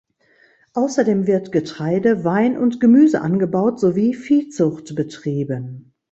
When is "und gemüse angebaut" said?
2.57-3.79